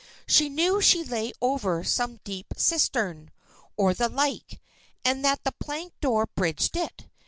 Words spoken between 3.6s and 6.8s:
or the like, and that the plank door bridged